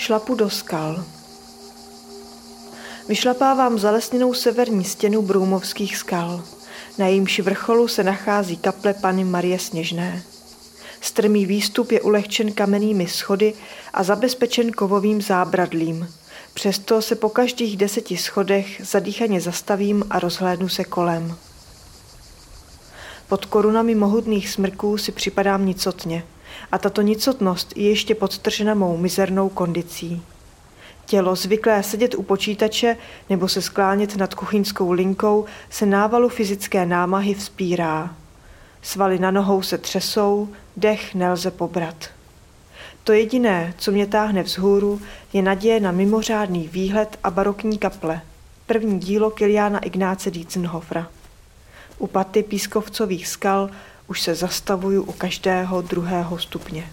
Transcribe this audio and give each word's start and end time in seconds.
Šlapu 0.00 0.34
do 0.34 0.50
skal. 0.50 1.04
Vyšlapávám 3.08 3.78
zalesněnou 3.78 4.34
severní 4.34 4.84
stěnu 4.84 5.22
Broumovských 5.22 5.96
skal. 5.96 6.44
Na 6.98 7.06
jejímž 7.06 7.40
vrcholu 7.40 7.88
se 7.88 8.04
nachází 8.04 8.56
kaple 8.56 8.94
Pany 8.94 9.24
Marie 9.24 9.58
Sněžné. 9.58 10.22
Strmý 11.00 11.46
výstup 11.46 11.92
je 11.92 12.00
ulehčen 12.00 12.52
kamennými 12.52 13.06
schody 13.06 13.54
a 13.92 14.02
zabezpečen 14.02 14.72
kovovým 14.72 15.22
zábradlím. 15.22 16.08
Přesto 16.54 17.02
se 17.02 17.14
po 17.14 17.28
každých 17.28 17.76
deseti 17.76 18.16
schodech 18.16 18.80
zadýchaně 18.84 19.40
zastavím 19.40 20.04
a 20.10 20.18
rozhlédnu 20.18 20.68
se 20.68 20.84
kolem. 20.84 21.36
Pod 23.28 23.44
korunami 23.44 23.94
mohutných 23.94 24.48
smrků 24.50 24.98
si 24.98 25.12
připadám 25.12 25.66
nicotně 25.66 26.24
a 26.72 26.78
tato 26.78 27.02
nicotnost 27.02 27.72
je 27.76 27.88
ještě 27.88 28.14
podtržena 28.14 28.74
mou 28.74 28.96
mizernou 28.96 29.48
kondicí. 29.48 30.22
Tělo 31.06 31.36
zvyklé 31.36 31.82
sedět 31.82 32.14
u 32.14 32.22
počítače 32.22 32.96
nebo 33.30 33.48
se 33.48 33.62
sklánět 33.62 34.16
nad 34.16 34.34
kuchyňskou 34.34 34.92
linkou 34.92 35.44
se 35.70 35.86
návalu 35.86 36.28
fyzické 36.28 36.86
námahy 36.86 37.34
vzpírá. 37.34 38.14
Svaly 38.82 39.18
na 39.18 39.30
nohou 39.30 39.62
se 39.62 39.78
třesou, 39.78 40.48
dech 40.76 41.14
nelze 41.14 41.50
pobrat. 41.50 42.10
To 43.04 43.12
jediné, 43.12 43.74
co 43.78 43.92
mě 43.92 44.06
táhne 44.06 44.42
vzhůru, 44.42 45.00
je 45.32 45.42
naděje 45.42 45.80
na 45.80 45.92
mimořádný 45.92 46.68
výhled 46.68 47.18
a 47.24 47.30
barokní 47.30 47.78
kaple. 47.78 48.20
První 48.66 48.98
dílo 48.98 49.30
Kiliána 49.30 49.78
Ignáce 49.78 50.30
Dietzenhofera. 50.30 51.06
U 51.98 52.06
paty 52.06 52.42
pískovcových 52.42 53.28
skal 53.28 53.70
už 54.10 54.20
se 54.20 54.34
zastavuju 54.34 55.02
u 55.02 55.12
každého 55.12 55.82
druhého 55.82 56.38
stupně. 56.38 56.90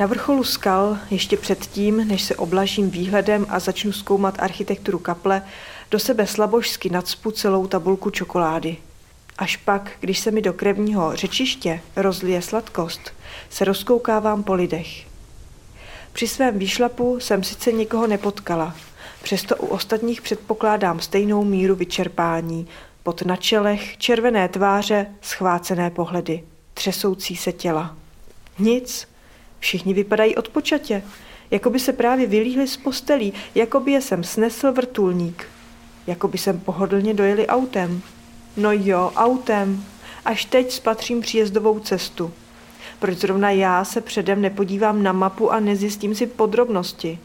Na 0.00 0.06
vrcholu 0.06 0.44
skal, 0.44 0.98
ještě 1.10 1.36
předtím, 1.36 2.08
než 2.08 2.22
se 2.22 2.36
oblažím 2.36 2.90
výhledem 2.90 3.46
a 3.48 3.58
začnu 3.58 3.92
zkoumat 3.92 4.34
architekturu 4.38 4.98
kaple, 4.98 5.42
do 5.90 5.98
sebe 5.98 6.26
slabožsky 6.26 6.90
nadspu 6.90 7.30
celou 7.30 7.66
tabulku 7.66 8.10
čokolády. 8.10 8.76
Až 9.38 9.56
pak, 9.56 9.90
když 10.00 10.18
se 10.18 10.30
mi 10.30 10.42
do 10.42 10.52
krevního 10.52 11.16
řečiště 11.16 11.80
rozlije 11.96 12.42
sladkost, 12.42 13.12
se 13.50 13.64
rozkoukávám 13.64 14.42
po 14.42 14.54
lidech. 14.54 15.06
Při 16.12 16.28
svém 16.28 16.58
výšlapu 16.58 17.20
jsem 17.20 17.44
sice 17.44 17.72
nikoho 17.72 18.06
nepotkala, 18.06 18.74
přesto 19.22 19.56
u 19.56 19.66
ostatních 19.66 20.22
předpokládám 20.22 21.00
stejnou 21.00 21.44
míru 21.44 21.74
vyčerpání, 21.74 22.68
pod 23.06 23.22
načelech 23.22 23.98
červené 23.98 24.48
tváře, 24.48 25.06
schvácené 25.20 25.90
pohledy, 25.90 26.44
třesoucí 26.74 27.36
se 27.36 27.52
těla. 27.52 27.96
Nic, 28.58 29.08
všichni 29.58 29.94
vypadají 29.94 30.36
odpočatě, 30.36 31.02
jako 31.50 31.70
by 31.70 31.80
se 31.80 31.92
právě 31.92 32.26
vylíhli 32.26 32.68
z 32.68 32.76
postelí, 32.76 33.32
jako 33.54 33.80
by 33.80 33.92
je 33.92 34.00
sem 34.00 34.24
snesl 34.24 34.72
vrtulník, 34.72 35.46
jako 36.06 36.28
by 36.28 36.38
sem 36.38 36.60
pohodlně 36.60 37.14
dojeli 37.14 37.46
autem. 37.46 38.02
No 38.56 38.72
jo, 38.72 39.12
autem. 39.16 39.84
Až 40.24 40.44
teď 40.44 40.72
spatřím 40.72 41.20
příjezdovou 41.20 41.78
cestu. 41.78 42.32
Proč 42.98 43.18
zrovna 43.18 43.50
já 43.50 43.84
se 43.84 44.00
předem 44.00 44.42
nepodívám 44.42 45.02
na 45.02 45.12
mapu 45.12 45.52
a 45.52 45.60
nezjistím 45.60 46.14
si 46.14 46.26
podrobnosti? 46.26 47.18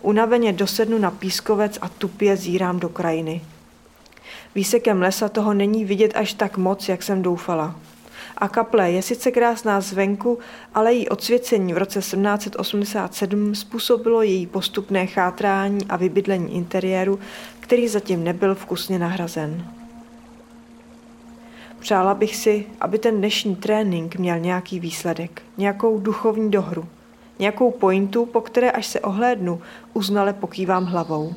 Unaveně 0.00 0.52
dosednu 0.52 0.98
na 0.98 1.10
pískovec 1.10 1.78
a 1.80 1.88
tupě 1.88 2.36
zírám 2.36 2.78
do 2.78 2.88
krajiny. 2.88 3.40
Výsekem 4.54 5.02
lesa 5.02 5.28
toho 5.28 5.54
není 5.54 5.84
vidět 5.84 6.12
až 6.14 6.32
tak 6.34 6.56
moc, 6.56 6.88
jak 6.88 7.02
jsem 7.02 7.22
doufala. 7.22 7.74
A 8.38 8.48
kaple 8.48 8.90
je 8.90 9.02
sice 9.02 9.30
krásná 9.30 9.80
zvenku, 9.80 10.38
ale 10.74 10.94
její 10.94 11.08
odsvěcení 11.08 11.72
v 11.72 11.78
roce 11.78 11.98
1787 11.98 13.54
způsobilo 13.54 14.22
její 14.22 14.46
postupné 14.46 15.06
chátrání 15.06 15.86
a 15.88 15.96
vybydlení 15.96 16.54
interiéru, 16.54 17.18
který 17.60 17.88
zatím 17.88 18.24
nebyl 18.24 18.54
vkusně 18.54 18.98
nahrazen. 18.98 19.66
Přála 21.78 22.14
bych 22.14 22.36
si, 22.36 22.66
aby 22.80 22.98
ten 22.98 23.16
dnešní 23.16 23.56
trénink 23.56 24.16
měl 24.16 24.38
nějaký 24.38 24.80
výsledek, 24.80 25.42
nějakou 25.56 26.00
duchovní 26.00 26.50
dohru, 26.50 26.86
nějakou 27.38 27.70
pointu, 27.70 28.26
po 28.26 28.40
které 28.40 28.70
až 28.70 28.86
se 28.86 29.00
ohlédnu, 29.00 29.60
uznale 29.92 30.32
pokývám 30.32 30.84
hlavou. 30.84 31.34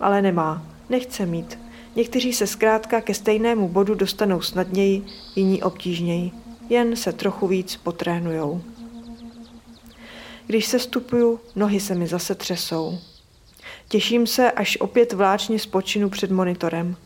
Ale 0.00 0.22
nemá, 0.22 0.62
nechce 0.90 1.26
mít. 1.26 1.63
Někteří 1.96 2.32
se 2.32 2.46
zkrátka 2.46 3.00
ke 3.00 3.14
stejnému 3.14 3.68
bodu 3.68 3.94
dostanou 3.94 4.40
snadněji, 4.40 5.04
jiní 5.36 5.62
obtížněji. 5.62 6.30
Jen 6.68 6.96
se 6.96 7.12
trochu 7.12 7.46
víc 7.46 7.76
potrénujou. 7.76 8.62
Když 10.46 10.66
se 10.66 10.78
stupuju, 10.78 11.40
nohy 11.56 11.80
se 11.80 11.94
mi 11.94 12.06
zase 12.06 12.34
třesou. 12.34 12.98
Těším 13.88 14.26
se, 14.26 14.50
až 14.50 14.76
opět 14.80 15.12
vláčně 15.12 15.58
spočinu 15.58 16.10
před 16.10 16.30
monitorem. 16.30 16.96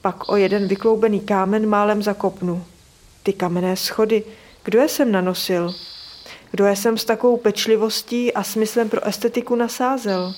Pak 0.00 0.28
o 0.28 0.36
jeden 0.36 0.68
vykloubený 0.68 1.20
kámen 1.20 1.66
málem 1.66 2.02
zakopnu. 2.02 2.64
Ty 3.22 3.32
kamenné 3.32 3.76
schody, 3.76 4.24
kdo 4.64 4.80
je 4.80 4.88
sem 4.88 5.12
nanosil? 5.12 5.74
Kdo 6.50 6.64
je 6.64 6.76
sem 6.76 6.98
s 6.98 7.04
takovou 7.04 7.36
pečlivostí 7.36 8.34
a 8.34 8.42
smyslem 8.42 8.88
pro 8.88 9.06
estetiku 9.06 9.54
nasázel? 9.54 10.34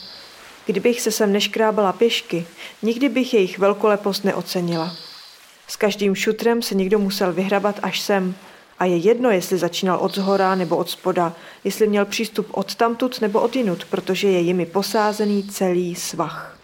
Kdybych 0.66 1.00
se 1.00 1.10
sem 1.10 1.32
neškrábala 1.32 1.92
pěšky, 1.92 2.46
nikdy 2.82 3.08
bych 3.08 3.34
jejich 3.34 3.58
velkolepost 3.58 4.24
neocenila. 4.24 4.96
S 5.66 5.76
každým 5.76 6.14
šutrem 6.14 6.62
se 6.62 6.74
někdo 6.74 6.98
musel 6.98 7.32
vyhrabat 7.32 7.80
až 7.82 8.00
sem 8.00 8.34
a 8.78 8.84
je 8.84 8.96
jedno, 8.96 9.30
jestli 9.30 9.58
začínal 9.58 9.98
od 9.98 10.14
zhora 10.14 10.54
nebo 10.54 10.76
od 10.76 10.90
spoda, 10.90 11.32
jestli 11.64 11.86
měl 11.86 12.04
přístup 12.04 12.46
od 12.50 12.74
tamtud 12.74 13.20
nebo 13.20 13.40
od 13.40 13.56
jinut, 13.56 13.84
protože 13.84 14.28
je 14.28 14.40
jimi 14.40 14.66
posázený 14.66 15.42
celý 15.42 15.94
svah. 15.94 16.58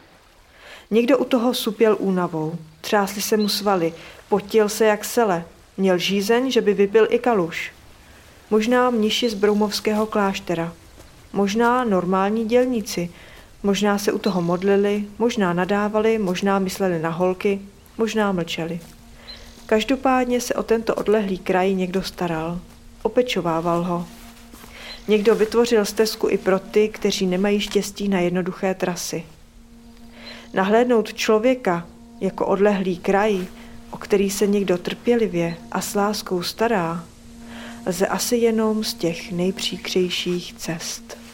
Někdo 0.90 1.18
u 1.18 1.24
toho 1.24 1.54
supěl 1.54 1.96
únavou, 1.98 2.54
třásly 2.80 3.22
se 3.22 3.36
mu 3.36 3.48
svaly, 3.48 3.94
potil 4.28 4.68
se 4.68 4.86
jak 4.86 5.04
sele, 5.04 5.44
měl 5.76 5.98
žízeň, 5.98 6.50
že 6.50 6.60
by 6.60 6.74
vypil 6.74 7.06
i 7.10 7.18
kaluš. 7.18 7.72
Možná 8.50 8.90
mniši 8.90 9.30
z 9.30 9.34
Broumovského 9.34 10.06
kláštera, 10.06 10.72
možná 11.32 11.84
normální 11.84 12.44
dělníci, 12.44 13.10
možná 13.62 13.98
se 13.98 14.12
u 14.12 14.18
toho 14.18 14.42
modlili, 14.42 15.04
možná 15.18 15.52
nadávali, 15.52 16.18
možná 16.18 16.58
mysleli 16.58 16.98
na 16.98 17.10
holky, 17.10 17.60
možná 17.98 18.32
mlčeli. 18.32 18.80
Každopádně 19.66 20.40
se 20.40 20.54
o 20.54 20.62
tento 20.62 20.94
odlehlý 20.94 21.38
kraj 21.38 21.74
někdo 21.74 22.02
staral, 22.02 22.60
opečovával 23.02 23.84
ho. 23.84 24.06
Někdo 25.08 25.34
vytvořil 25.34 25.84
stezku 25.84 26.28
i 26.28 26.38
pro 26.38 26.58
ty, 26.58 26.88
kteří 26.88 27.26
nemají 27.26 27.60
štěstí 27.60 28.08
na 28.08 28.20
jednoduché 28.20 28.74
trasy. 28.74 29.24
Nahlédnout 30.54 31.14
člověka 31.14 31.86
jako 32.20 32.46
odlehlý 32.46 32.98
kraj, 32.98 33.46
o 33.90 33.96
který 33.96 34.30
se 34.30 34.46
někdo 34.46 34.78
trpělivě 34.78 35.56
a 35.72 35.80
s 35.80 35.94
láskou 35.94 36.42
stará, 36.42 37.04
lze 37.86 38.06
asi 38.06 38.36
jenom 38.36 38.84
z 38.84 38.94
těch 38.94 39.32
nejpříkřejších 39.32 40.52
cest. 40.52 41.25